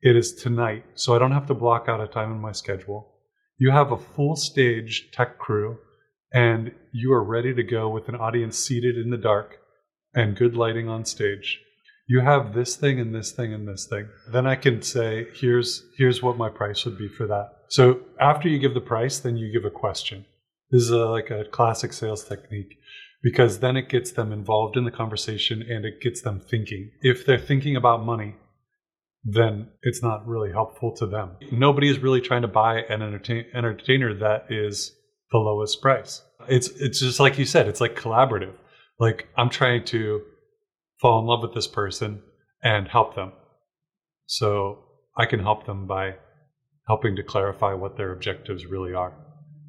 [0.00, 3.14] It is tonight, so I don't have to block out a time in my schedule.
[3.58, 5.78] You have a full stage tech crew,
[6.32, 9.56] and you are ready to go with an audience seated in the dark
[10.14, 11.60] and good lighting on stage.
[12.06, 14.08] You have this thing and this thing and this thing.
[14.30, 17.48] Then I can say, here's here's what my price would be for that.
[17.70, 20.26] So after you give the price, then you give a question.
[20.74, 22.80] This is a, like a classic sales technique
[23.22, 26.90] because then it gets them involved in the conversation and it gets them thinking.
[27.00, 28.34] If they're thinking about money,
[29.22, 31.36] then it's not really helpful to them.
[31.52, 34.92] Nobody is really trying to buy an entertain- entertainer that is
[35.30, 36.22] the lowest price.
[36.48, 38.54] It's it's just like you said, it's like collaborative.
[38.98, 40.22] Like I'm trying to
[41.00, 42.20] fall in love with this person
[42.64, 43.30] and help them.
[44.26, 44.80] So
[45.16, 46.16] I can help them by
[46.88, 49.12] helping to clarify what their objectives really are.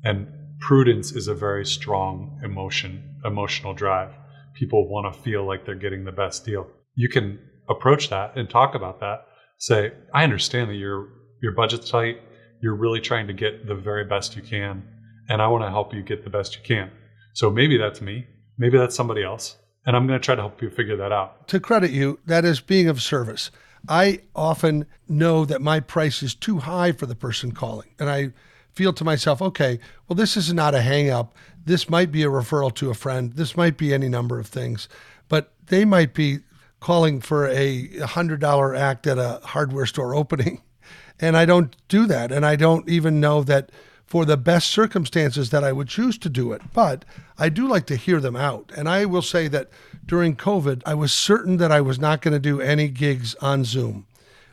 [0.03, 4.13] And prudence is a very strong emotion, emotional drive.
[4.53, 6.67] People want to feel like they're getting the best deal.
[6.95, 7.39] You can
[7.69, 9.27] approach that and talk about that.
[9.57, 11.09] Say, I understand that your
[11.41, 12.21] your budget's tight.
[12.61, 14.83] You're really trying to get the very best you can,
[15.29, 16.91] and I want to help you get the best you can.
[17.33, 18.27] So maybe that's me.
[18.57, 19.57] Maybe that's somebody else.
[19.85, 21.47] And I'm going to try to help you figure that out.
[21.49, 23.51] To credit you, that is being of service.
[23.87, 28.31] I often know that my price is too high for the person calling, and I
[28.75, 31.35] feel to myself, okay, well, this is not a hang up.
[31.65, 33.33] This might be a referral to a friend.
[33.33, 34.87] This might be any number of things,
[35.29, 36.39] but they might be
[36.79, 40.61] calling for a $100 act at a hardware store opening.
[41.17, 42.33] And I don't do that.
[42.33, 43.71] And I don't even know that
[44.05, 46.61] for the best circumstances that I would choose to do it.
[46.73, 47.05] But
[47.37, 48.69] I do like to hear them out.
[48.75, 49.69] And I will say that
[50.05, 53.63] during COVID, I was certain that I was not going to do any gigs on
[53.63, 54.05] Zoom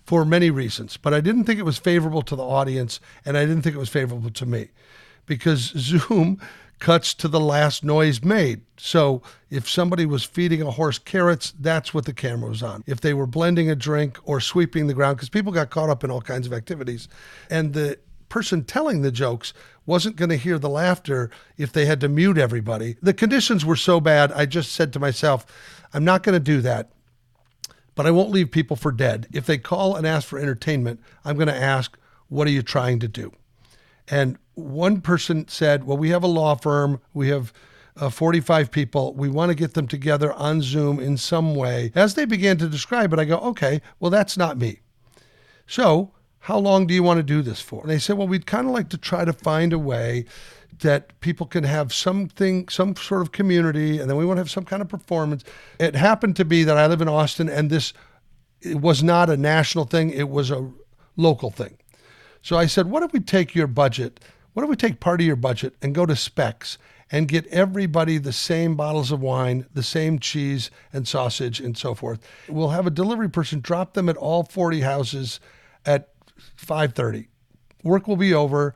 [0.05, 0.97] for many reasons.
[0.97, 3.81] But I didn't think it was favorable to the audience and I didn't think it
[3.81, 4.69] was favorable to me
[5.27, 6.41] because Zoom
[6.83, 8.61] cuts to the last noise made.
[8.77, 12.83] So if somebody was feeding a horse carrots, that's what the camera was on.
[12.88, 16.03] If they were blending a drink or sweeping the ground, because people got caught up
[16.03, 17.07] in all kinds of activities,
[17.49, 19.55] and the person telling the jokes
[19.87, 22.97] wasn't going to hear the laughter if they had to mute everybody.
[23.01, 25.47] The conditions were so bad, I just said to myself,
[25.95, 26.91] I'm not going to do that.
[27.95, 29.27] But I won't leave people for dead.
[29.33, 32.99] If they call and ask for entertainment, I'm going to ask, What are you trying
[33.01, 33.33] to do?
[34.09, 37.53] And one person said, Well, we have a law firm, we have
[37.97, 39.15] uh, 45 people.
[39.15, 41.93] We want to get them together on Zoom in some way.
[41.95, 44.81] As they began to describe it, I go, Okay, well, that's not me.
[45.67, 47.83] So, how long do you want to do this for?
[47.83, 50.25] And they said, Well, we'd kind of like to try to find a way
[50.81, 54.51] that people can have something, some sort of community, and then we want to have
[54.51, 55.45] some kind of performance.
[55.79, 57.93] It happened to be that I live in Austin, and this
[58.61, 60.71] it was not a national thing, it was a
[61.17, 61.77] local thing.
[62.43, 64.21] So I said, What if we take your budget?
[64.53, 66.77] What if we take part of your budget and go to Spec's
[67.11, 71.95] and get everybody the same bottles of wine, the same cheese and sausage and so
[71.95, 72.21] forth?
[72.49, 75.41] We'll have a delivery person drop them at all 40 houses
[75.87, 76.11] at
[76.57, 77.29] 5:30.
[77.83, 78.75] Work will be over.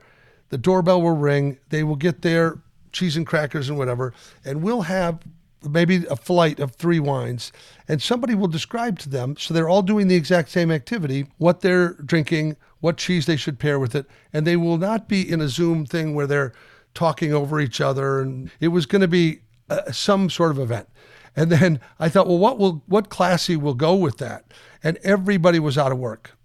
[0.49, 1.59] The doorbell will ring.
[1.69, 2.59] They will get their
[2.91, 4.13] cheese and crackers and whatever,
[4.45, 5.19] and we'll have
[5.67, 7.51] maybe a flight of three wines,
[7.87, 9.35] and somebody will describe to them.
[9.37, 13.59] So they're all doing the exact same activity, what they're drinking, what cheese they should
[13.59, 16.53] pair with it, and they will not be in a Zoom thing where they're
[16.93, 18.21] talking over each other.
[18.21, 20.87] And it was going to be uh, some sort of event.
[21.35, 24.45] And then I thought, well, what will what classy will go with that?
[24.83, 26.36] And everybody was out of work.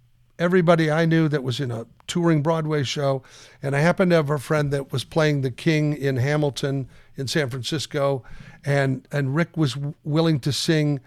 [0.43, 3.23] Everybody I knew that was in a touring Broadway show,
[3.61, 7.27] and I happened to have a friend that was playing the King in Hamilton in
[7.29, 8.25] San Francisco,
[8.65, 10.99] and and Rick was willing to sing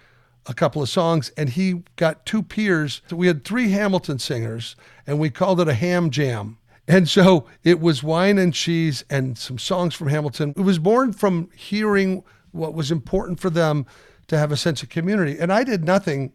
[0.46, 3.02] a couple of songs, and he got two peers.
[3.10, 4.74] So we had three Hamilton singers,
[5.06, 6.56] and we called it a ham jam.
[6.88, 10.54] And so it was wine and cheese and some songs from Hamilton.
[10.56, 13.84] It was born from hearing what was important for them
[14.28, 15.36] to have a sense of community.
[15.38, 16.32] And I did nothing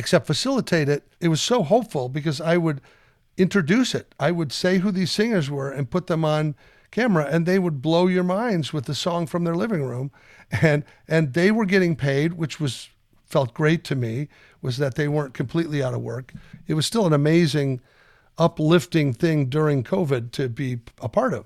[0.00, 1.06] except facilitate it.
[1.20, 2.80] It was so hopeful because I would
[3.36, 4.14] introduce it.
[4.18, 6.54] I would say who these singers were and put them on
[6.90, 10.10] camera and they would blow your minds with the song from their living room
[10.50, 12.88] and and they were getting paid which was
[13.26, 14.28] felt great to me
[14.62, 16.32] was that they weren't completely out of work.
[16.66, 17.82] It was still an amazing,
[18.38, 21.44] uplifting thing during COVID to be a part of.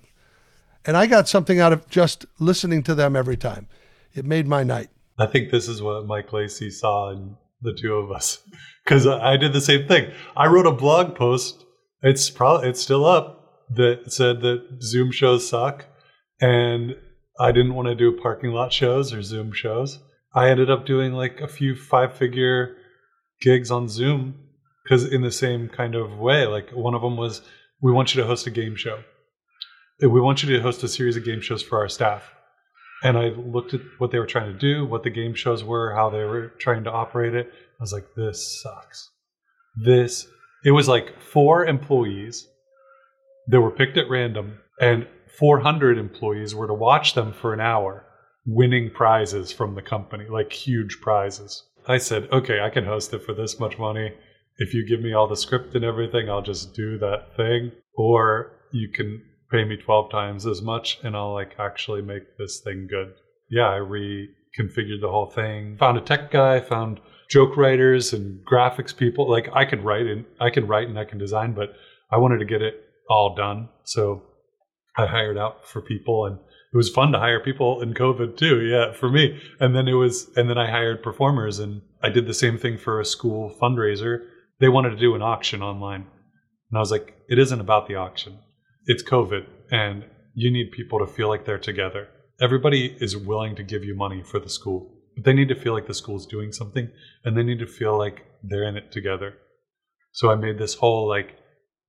[0.87, 3.67] And I got something out of just listening to them every time.
[4.15, 4.91] It made my night.
[5.19, 8.39] I think this is what Mike Lacey saw in the two of us
[8.85, 10.13] because I did the same thing.
[10.37, 11.65] I wrote a blog post.
[12.03, 15.87] It's probably it's still up that said that Zoom shows suck,
[16.41, 16.95] and
[17.41, 19.99] I didn't want to do parking lot shows or Zoom shows.
[20.35, 22.77] I ended up doing like a few five figure
[23.41, 24.35] gigs on Zoom
[24.83, 27.43] because in the same kind of way, like one of them was,
[27.81, 29.03] we want you to host a game show.
[30.01, 32.34] We want you to host a series of game shows for our staff.
[33.03, 35.95] And I looked at what they were trying to do, what the game shows were,
[35.95, 37.51] how they were trying to operate it.
[37.53, 39.11] I was like, this sucks.
[39.77, 40.27] This,
[40.65, 42.49] it was like four employees
[43.49, 45.07] that were picked at random, and
[45.39, 48.07] 400 employees were to watch them for an hour
[48.47, 51.65] winning prizes from the company, like huge prizes.
[51.87, 54.13] I said, okay, I can host it for this much money.
[54.59, 57.73] If you give me all the script and everything, I'll just do that thing.
[57.95, 62.61] Or you can pay me 12 times as much and I'll like actually make this
[62.61, 63.15] thing good.
[63.51, 65.77] Yeah, I reconfigured the whole thing.
[65.79, 69.31] Found a tech guy, found joke writers and graphics people.
[69.31, 71.75] Like I could write and I can write and I can design, but
[72.11, 73.69] I wanted to get it all done.
[73.85, 74.23] So
[74.97, 78.63] I hired out for people and it was fun to hire people in COVID too.
[78.63, 79.41] Yeah, for me.
[79.61, 82.79] And then it was, and then I hired performers and I did the same thing
[82.79, 84.25] for a school fundraiser.
[84.61, 86.07] They wanted to do an auction online.
[86.71, 88.39] And I was like, it isn't about the auction.
[88.87, 92.09] It's COVID and you need people to feel like they're together.
[92.41, 95.73] Everybody is willing to give you money for the school, but they need to feel
[95.73, 96.91] like the school's doing something
[97.25, 99.35] and they need to feel like they're in it together.
[100.13, 101.37] So I made this whole like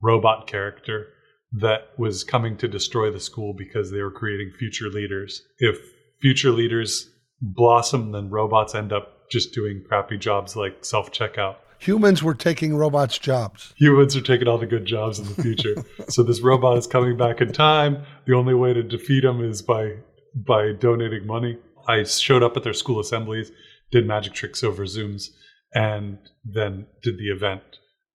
[0.01, 1.07] robot character
[1.53, 5.41] that was coming to destroy the school because they were creating future leaders.
[5.59, 5.77] If
[6.21, 7.09] future leaders
[7.41, 11.57] blossom, then robots end up just doing crappy jobs like self checkout.
[11.85, 13.73] Humans were taking robots' jobs.
[13.77, 15.75] Humans are taking all the good jobs in the future.
[16.09, 18.03] so this robot is coming back in time.
[18.25, 19.97] The only way to defeat him is by
[20.35, 21.57] by donating money.
[21.87, 23.51] I showed up at their school assemblies
[23.91, 25.29] did magic tricks over Zooms,
[25.73, 27.61] and then did the event,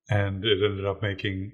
[0.08, 1.52] and it ended up making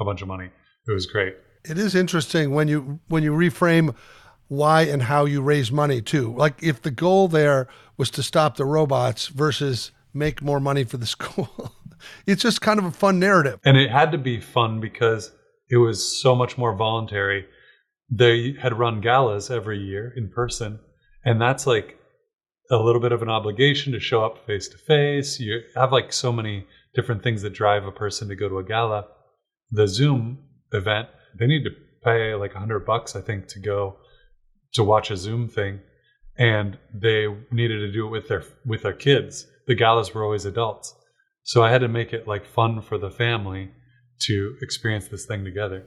[0.00, 0.50] a bunch of money.
[0.86, 1.34] It was great.
[1.64, 3.94] It is interesting when you when you reframe
[4.48, 6.34] why and how you raise money too.
[6.36, 10.96] Like if the goal there was to stop the robots versus make more money for
[10.96, 11.74] the school.
[12.26, 13.60] it's just kind of a fun narrative.
[13.64, 15.32] And it had to be fun because
[15.68, 17.46] it was so much more voluntary.
[18.10, 20.78] They had run galas every year in person,
[21.24, 21.98] and that's like
[22.70, 25.40] a little bit of an obligation to show up face to face.
[25.40, 28.64] You have like so many different things that drive a person to go to a
[28.64, 29.06] gala.
[29.70, 30.38] The Zoom
[30.72, 31.70] event, they need to
[32.04, 33.96] pay like a hundred bucks, I think, to go
[34.74, 35.80] to watch a Zoom thing,
[36.36, 39.46] and they needed to do it with their with their kids.
[39.66, 40.94] The galas were always adults,
[41.42, 43.70] so I had to make it like fun for the family
[44.20, 45.84] to experience this thing together.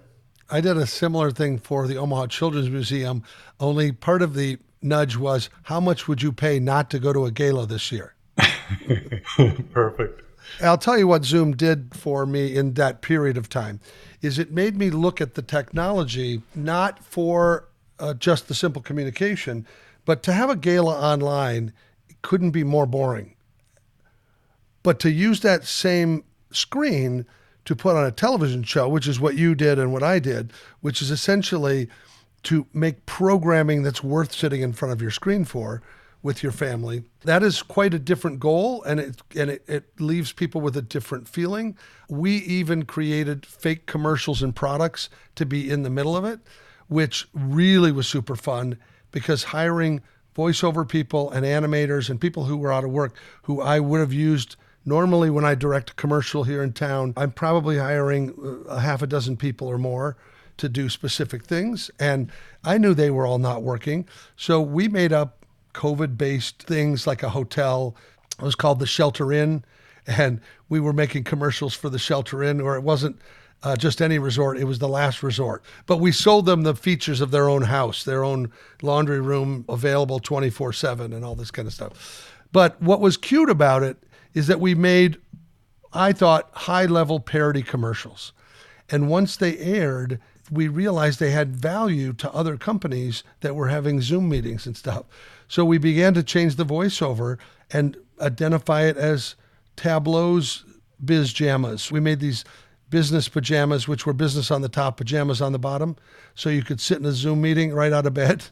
[0.49, 3.23] I did a similar thing for the Omaha Children's Museum.
[3.59, 7.25] Only part of the nudge was, how much would you pay not to go to
[7.25, 8.15] a gala this year?
[9.73, 10.21] Perfect.
[10.61, 13.79] I'll tell you what Zoom did for me in that period of time
[14.21, 17.67] is it made me look at the technology not for
[17.99, 19.67] uh, just the simple communication,
[20.05, 21.73] but to have a gala online
[22.21, 23.35] couldn't be more boring.
[24.87, 27.25] But to use that same screen
[27.65, 30.53] to put on a television show, which is what you did and what I did,
[30.79, 31.89] which is essentially
[32.43, 35.81] to make programming that's worth sitting in front of your screen for
[36.23, 37.03] with your family.
[37.25, 40.81] That is quite a different goal and it and it, it leaves people with a
[40.81, 41.77] different feeling.
[42.07, 46.39] We even created fake commercials and products to be in the middle of it,
[46.87, 48.77] which really was super fun
[49.11, 50.01] because hiring
[50.33, 54.13] voiceover people and animators and people who were out of work who I would have
[54.13, 54.55] used
[54.87, 59.01] normally when I direct a commercial here in town, I'm probably hiring uh, a half
[59.01, 60.17] a dozen people or more
[60.55, 61.91] to do specific things.
[61.99, 62.31] And
[62.63, 64.07] I knew they were all not working.
[64.37, 67.95] So we made up COVID based things like a hotel.
[68.39, 69.63] It was called the Shelter Inn.
[70.07, 73.19] And we were making commercials for the Shelter Inn, or it wasn't
[73.63, 75.63] uh, just any resort, it was the last resort.
[75.85, 80.19] But we sold them the features of their own house, their own laundry room available
[80.19, 82.31] 24 7 and all this kind of stuff.
[82.53, 83.97] But what was cute about it
[84.37, 85.17] is that we made,
[85.93, 88.33] I thought, high level parody commercials.
[88.87, 90.19] And once they aired,
[90.51, 95.05] we realized they had value to other companies that were having Zoom meetings and stuff.
[95.47, 97.39] So we began to change the voiceover
[97.71, 99.33] and identify it as
[99.75, 100.63] Tableau's
[101.03, 101.91] biz jammas.
[101.91, 102.45] We made these
[102.91, 105.95] business pajamas, which were business on the top, pajamas on the bottom.
[106.35, 108.45] So you could sit in a Zoom meeting right out of bed.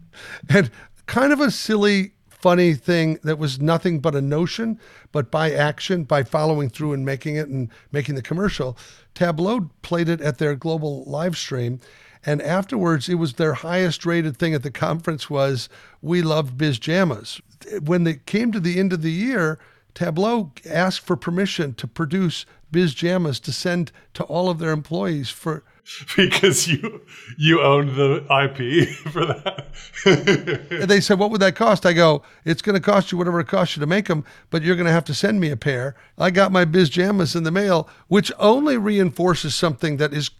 [0.48, 0.70] and
[1.06, 4.78] kind of a silly funny thing that was nothing but a notion,
[5.12, 8.76] but by action, by following through and making it and making the commercial,
[9.14, 11.80] Tableau played it at their global live stream.
[12.26, 15.68] And afterwards, it was their highest rated thing at the conference was
[16.02, 17.40] we loved bizjamas.
[17.80, 19.58] When they came to the end of the year,
[19.94, 25.62] Tableau asked for permission to produce bizjamas to send to all of their employees for
[26.16, 27.02] because you
[27.36, 30.68] you owned the IP for that.
[30.70, 33.40] and they said, "What would that cost?" I go, "It's going to cost you whatever
[33.40, 35.56] it costs you to make them, but you're going to have to send me a
[35.56, 40.30] pair." I got my Biz Jammas in the mail, which only reinforces something that is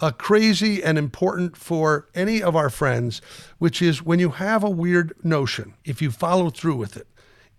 [0.00, 3.20] uh, crazy and important for any of our friends,
[3.58, 7.06] which is when you have a weird notion, if you follow through with it,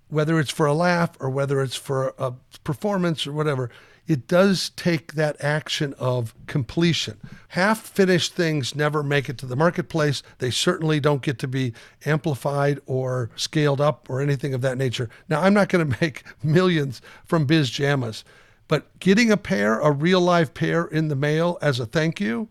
[0.10, 3.70] whether it's for a laugh or whether it's for a performance or whatever
[4.08, 7.20] it does take that action of completion.
[7.50, 10.24] Half finished things never make it to the marketplace.
[10.40, 11.74] They certainly don't get to be
[12.06, 15.10] amplified or scaled up or anything of that nature.
[15.30, 18.24] Now, I'm not going to make millions from Biz Jammas,
[18.68, 22.50] but getting a pair, a real live pair in the mail as a thank you,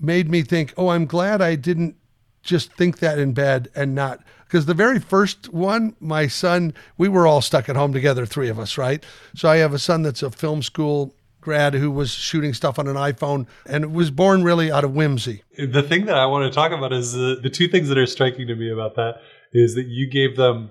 [0.00, 1.96] made me think, oh, I'm glad I didn't
[2.42, 7.06] just think that in bed and not because the very first one, my son, we
[7.06, 9.04] were all stuck at home together, three of us, right?
[9.34, 12.88] So I have a son that's a film school grad who was shooting stuff on
[12.88, 15.42] an iPhone and it was born really out of whimsy.
[15.56, 18.06] The thing that I want to talk about is the, the two things that are
[18.06, 19.16] striking to me about that
[19.52, 20.70] is that you gave them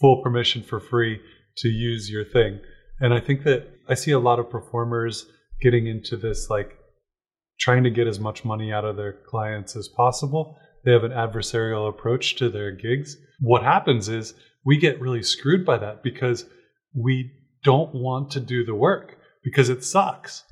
[0.00, 1.20] full permission for free
[1.58, 2.60] to use your thing.
[3.00, 5.26] And I think that I see a lot of performers
[5.60, 6.76] getting into this like
[7.60, 11.12] trying to get as much money out of their clients as possible they have an
[11.12, 13.16] adversarial approach to their gigs.
[13.40, 14.34] What happens is
[14.64, 16.46] we get really screwed by that because
[16.94, 17.32] we
[17.64, 20.44] don't want to do the work because it sucks.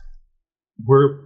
[0.84, 1.18] We're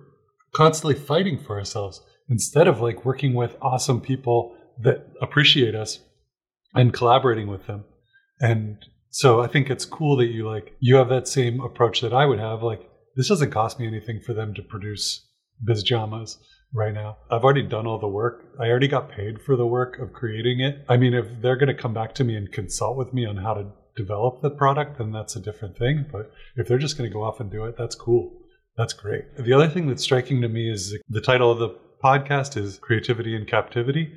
[0.54, 6.00] constantly fighting for ourselves instead of like working with awesome people that appreciate us
[6.74, 7.84] and collaborating with them.
[8.40, 8.78] And
[9.10, 12.26] so I think it's cool that you like you have that same approach that I
[12.26, 12.80] would have like
[13.16, 15.24] this doesn't cost me anything for them to produce
[15.64, 16.38] biz jammas
[16.74, 17.16] right now.
[17.30, 18.44] I've already done all the work.
[18.60, 20.84] I already got paid for the work of creating it.
[20.88, 23.36] I mean, if they're going to come back to me and consult with me on
[23.36, 23.66] how to
[23.96, 26.04] develop the product, then that's a different thing.
[26.10, 28.32] But if they're just going to go off and do it, that's cool.
[28.76, 29.36] That's great.
[29.38, 33.36] The other thing that's striking to me is the title of the podcast is Creativity
[33.36, 34.12] in Captivity.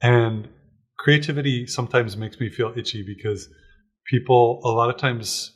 [0.00, 0.48] And
[0.98, 3.48] creativity sometimes makes me feel itchy because
[4.06, 5.52] people a lot of times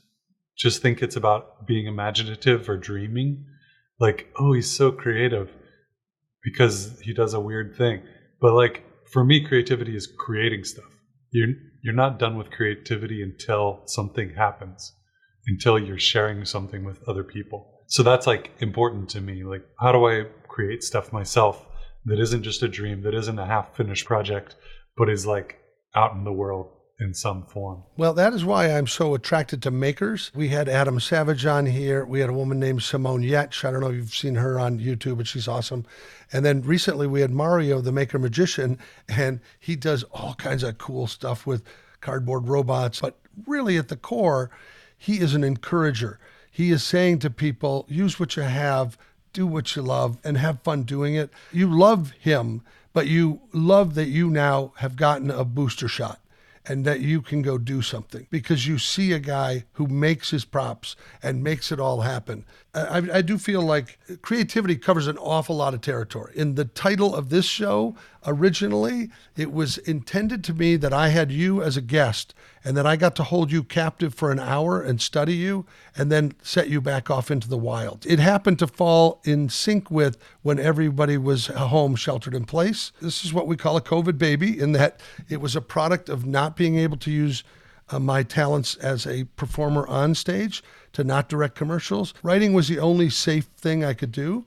[0.59, 3.47] just think it's about being imaginative or dreaming.
[4.01, 5.49] Like, oh, he's so creative
[6.43, 8.03] because he does a weird thing.
[8.41, 10.91] But like for me, creativity is creating stuff.
[11.31, 11.49] You're
[11.83, 14.95] you're not done with creativity until something happens,
[15.47, 17.81] until you're sharing something with other people.
[17.89, 19.45] So that's like important to me.
[19.45, 21.67] Like, how do I create stuff myself
[22.05, 24.57] that isn't just a dream, that isn't a half finished project,
[24.97, 25.59] but is like
[25.95, 26.73] out in the world
[27.03, 27.83] in some form.
[27.97, 30.31] Well, that is why I'm so attracted to makers.
[30.35, 32.05] We had Adam Savage on here.
[32.05, 33.65] We had a woman named Simone Giertz.
[33.65, 35.85] I don't know if you've seen her on YouTube, but she's awesome.
[36.33, 38.79] And then recently we had Mario, the maker magician,
[39.09, 41.65] and he does all kinds of cool stuff with
[42.01, 43.01] cardboard robots.
[43.01, 44.51] But really, at the core,
[44.97, 46.19] he is an encourager.
[46.51, 48.97] He is saying to people, use what you have,
[49.33, 51.31] do what you love, and have fun doing it.
[51.53, 56.21] You love him, but you love that you now have gotten a booster shot
[56.67, 60.45] and that you can go do something because you see a guy who makes his
[60.45, 62.45] props and makes it all happen.
[62.75, 66.33] I, I, do feel like creativity covers an awful lot of territory.
[66.35, 67.95] In the title of this show,
[68.27, 72.87] originally, it was intended to me that I had you as a guest and that
[72.87, 76.71] I got to hold you captive for an hour and study you and then set
[76.71, 78.07] you back off into the wild.
[78.07, 82.91] It happened to fall in sync with when everybody was home sheltered in place.
[83.03, 84.99] This is what we call a COVID baby, in that
[85.29, 87.45] it was a product of not being able to use
[87.93, 90.63] uh, my talents as a performer on stage
[90.93, 92.15] to not direct commercials.
[92.23, 94.45] Writing was the only safe thing I could do.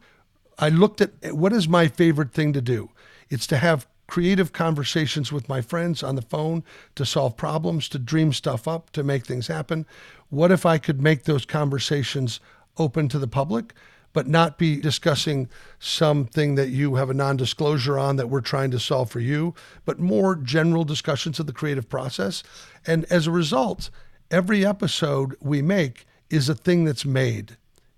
[0.57, 2.89] I looked at what is my favorite thing to do?
[3.29, 6.63] It's to have creative conversations with my friends on the phone
[6.95, 9.85] to solve problems, to dream stuff up, to make things happen.
[10.29, 12.39] What if I could make those conversations
[12.77, 13.73] open to the public?
[14.15, 18.71] But not be discussing something that you have a non disclosure on that we're trying
[18.71, 19.53] to solve for you,
[19.83, 22.41] but more general discussions of the creative process.
[22.87, 23.89] And as a result,
[24.31, 27.57] every episode we make is a thing that's made.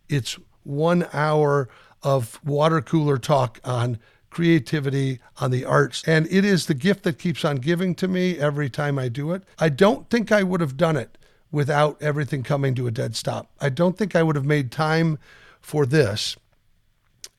[0.09, 1.69] It's one hour
[2.01, 3.99] of water cooler talk on
[4.31, 6.03] creativity, on the arts.
[6.07, 9.33] And it is the gift that keeps on giving to me every time I do
[9.33, 9.43] it.
[9.59, 11.15] I don't think I would have done it
[11.51, 13.51] without everything coming to a dead stop.
[13.61, 15.19] I don't think I would have made time
[15.67, 16.37] for this.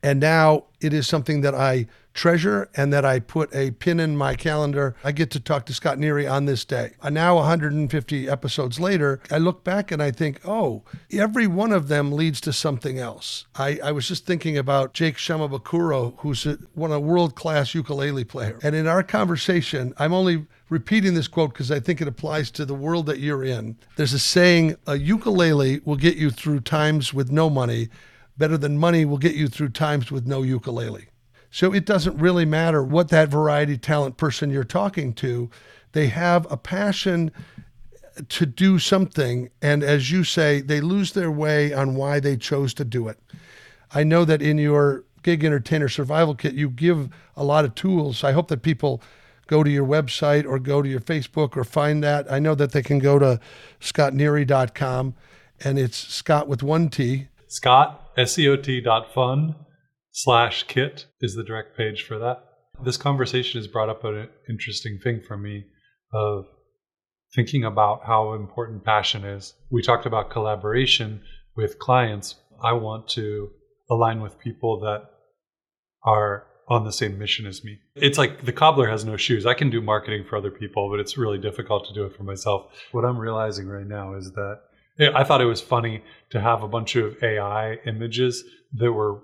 [0.02, 4.16] And now it is something that I treasure and that I put a pin in
[4.16, 4.94] my calendar.
[5.02, 6.92] I get to talk to Scot Nery on this day.
[7.10, 12.12] Now, 150 episodes later, I look back and I think, oh, every one of them
[12.12, 13.46] leads to something else.
[13.54, 18.24] I, I was just thinking about Jake Shimabukuro, who's a, one a world class ukulele
[18.24, 18.58] player.
[18.62, 22.66] And in our conversation, I'm only repeating this quote because I think it applies to
[22.66, 23.76] the world that you're in.
[23.96, 27.88] There's a saying, a ukulele will get you through times with no money
[28.38, 31.08] better than money will get you through times with no ukulele.
[31.50, 35.50] So it doesn't really matter what that variety talent person you're talking to.
[35.92, 37.32] They have a passion
[38.28, 39.50] to do something.
[39.62, 43.18] And as you say, they lose their way on why they chose to do it.
[43.92, 48.22] I know that in your gig entertainer survival kit, you give a lot of tools.
[48.22, 49.02] I hope that people
[49.46, 52.30] go to your website or go to your Facebook or find that.
[52.30, 53.40] I know that they can go to
[53.80, 55.14] scotnery.com
[55.60, 57.28] and it's Scot with one T.
[57.48, 59.54] Scot, S-C-O-T dot fun
[60.10, 62.42] slash kit is the direct page for that.
[62.84, 65.64] This conversation has brought up an interesting thing for me
[66.12, 66.46] of
[67.34, 69.54] thinking about how important passion is.
[69.70, 71.22] We talked about collaboration
[71.56, 72.34] with clients.
[72.60, 73.50] I want to
[73.88, 75.04] align with people that
[76.04, 77.78] are on the same mission as me.
[77.94, 79.46] It's like the cobbler has no shoes.
[79.46, 82.24] I can do marketing for other people, but it's really difficult to do it for
[82.24, 82.72] myself.
[82.92, 84.60] What I'm realizing right now is that
[85.00, 88.44] I thought it was funny to have a bunch of AI images
[88.74, 89.20] that were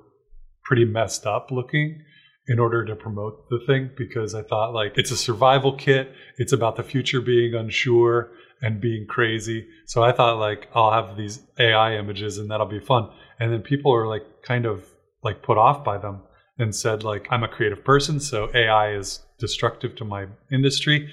[0.64, 2.02] pretty messed up looking
[2.46, 6.12] in order to promote the thing because I thought like it's a survival kit.
[6.36, 9.66] It's about the future being unsure and being crazy.
[9.86, 13.10] So I thought like I'll have these AI images and that'll be fun.
[13.40, 14.84] And then people are like kind of
[15.22, 16.22] like put off by them
[16.58, 21.10] and said like I'm a creative person, so AI is destructive to my industry.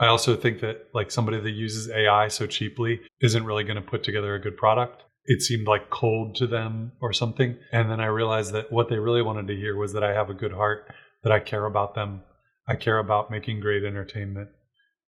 [0.00, 3.82] I also think that like somebody that uses AI so cheaply isn't really going to
[3.82, 7.56] put together a good product it seemed like cold to them or something.
[7.72, 10.30] And then I realized that what they really wanted to hear was that I have
[10.30, 10.92] a good heart,
[11.22, 12.22] that I care about them,
[12.66, 14.48] I care about making great entertainment,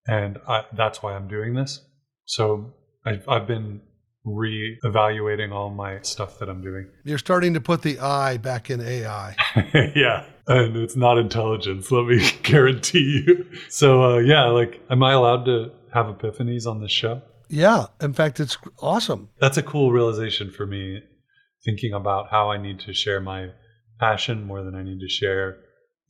[0.07, 1.84] and I, that's why I'm doing this.
[2.24, 2.72] So
[3.05, 3.80] I've, I've been
[4.24, 6.88] re-evaluating all my stuff that I'm doing.
[7.05, 9.34] You're starting to put the I back in AI.
[9.97, 10.26] yeah.
[10.47, 11.90] And it's not intelligence.
[11.90, 13.47] Let me guarantee you.
[13.68, 17.22] So uh, yeah, like, am I allowed to have epiphanies on this show?
[17.49, 19.28] Yeah, in fact, it's awesome.
[19.38, 21.03] That's a cool realization for me.
[21.64, 23.49] Thinking about how I need to share my
[24.01, 25.59] passion more than I need to share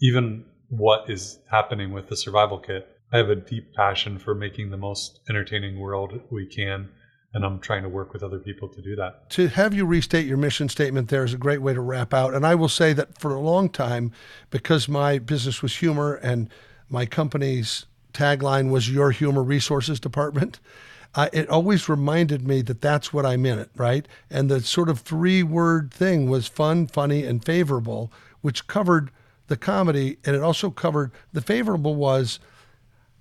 [0.01, 2.89] even what is happening with the survival kit.
[3.13, 6.89] I have a deep passion for making the most entertaining world we can
[7.35, 9.31] and I'm trying to work with other people to do that.
[9.31, 12.35] To have you restate your mission statement there is a great way to wrap out.
[12.35, 14.13] And I will say that for a long time,
[14.51, 16.51] because my business was humor and
[16.89, 20.61] my company's tagline was Your Humor Resources Department,
[21.15, 24.07] uh, it always reminded me that that's what I'm in it, right?
[24.31, 29.11] And the sort of three word thing was fun, funny, and favorable, which covered
[29.49, 30.19] the comedy.
[30.25, 32.39] And it also covered the favorable was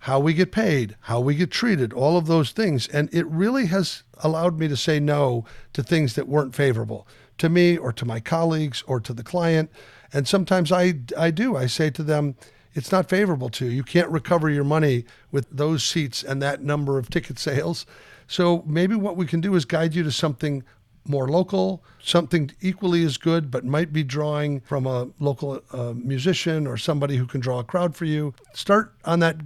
[0.02, 2.88] how we get paid, how we get treated, all of those things.
[2.88, 7.50] And it really has allowed me to say no to things that weren't favorable to
[7.50, 9.72] me or to my colleagues or to the client.
[10.12, 11.56] And sometimes I, I do.
[11.56, 12.36] I say to them,
[12.74, 13.72] it's not favorable to you.
[13.72, 17.86] You can't recover your money with those seats and that number of ticket sales.
[18.28, 20.64] So maybe what we can do is guide you to something
[21.06, 26.66] more local, something equally as good, but might be drawing from a local uh, musician
[26.66, 28.34] or somebody who can draw a crowd for you.
[28.54, 29.38] Start on that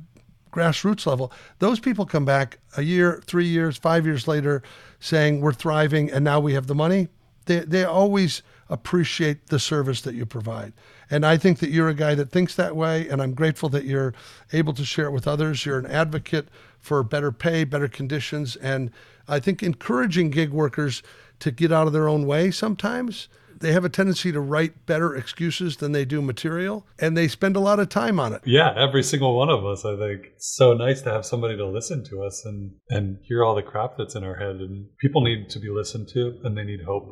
[0.56, 4.64] grassroots level, those people come back a year, three years, five years later
[5.00, 7.10] saying we're thriving and now we have the money.
[7.46, 10.74] They, they always appreciate the service that you provide.
[11.12, 13.08] And I think that you're a guy that thinks that way.
[13.08, 14.14] And I'm grateful that you're
[14.54, 15.66] able to share it with others.
[15.66, 16.48] You're an advocate
[16.80, 18.56] for better pay, better conditions.
[18.56, 18.90] And
[19.28, 21.04] I think encouraging gig workers
[21.40, 23.28] to get out of their own way sometimes
[23.60, 27.56] they have a tendency to write better excuses than they do material, and they spend
[27.56, 28.42] a lot of time on it.
[28.46, 29.86] Yeah, every single one of us.
[29.86, 33.44] I think it's so nice to have somebody to listen to us and and hear
[33.44, 34.58] all the crap that's in our head.
[34.58, 37.06] And people need to be listened to, and they need hope.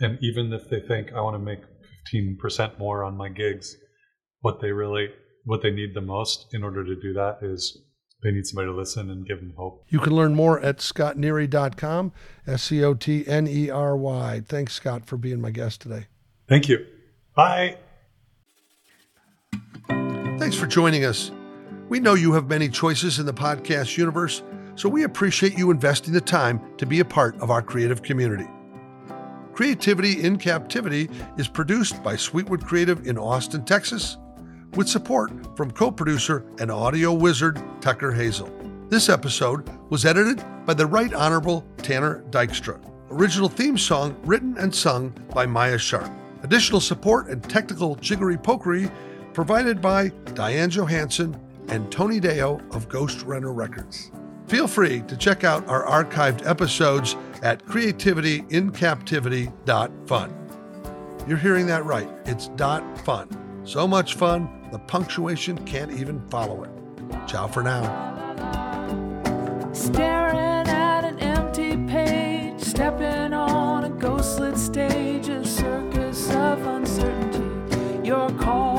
[0.00, 1.60] And even if they think I want to make
[2.04, 3.76] fifteen percent more on my gigs,
[4.40, 5.08] what they really
[5.44, 7.78] what they need the most in order to do that is
[8.26, 9.84] they need somebody to listen and give them hope.
[9.88, 12.12] You can learn more at scotnery.com,
[12.44, 14.42] S C O T N E R Y.
[14.44, 16.08] Thanks, Scot, for being my guest today.
[16.48, 16.84] Thank you.
[17.36, 17.76] Bye.
[19.86, 21.30] Thanks for joining us.
[21.88, 24.42] We know you have many choices in the podcast universe,
[24.74, 28.48] so we appreciate you investing the time to be a part of our creative community.
[29.52, 31.08] Creativity in Captivity
[31.38, 34.16] is produced by Sweetwood Creative in Austin, Texas
[34.76, 38.50] with support from co producer and audio wizard Tucker Hazel.
[38.88, 42.78] This episode was edited by the Right Honorable Tanner Dykstra.
[43.10, 46.10] Original theme song written and sung by Maya Sharp.
[46.42, 48.92] Additional support and technical jiggery pokery
[49.32, 51.36] provided by Diane Johansson
[51.68, 54.12] and Tony Deo of Ghost Runner Records.
[54.46, 60.48] Feel free to check out our archived episodes at creativityincaptivity.fun.
[61.26, 62.08] You're hearing that right.
[62.24, 63.28] It's dot fun.
[63.64, 66.70] So much fun, the punctuation can't even follow it.
[67.26, 67.82] Ciao for now.
[69.72, 78.06] Staring at an empty page, stepping on a ghostlit stage, a circus of uncertainty.
[78.06, 78.75] Your call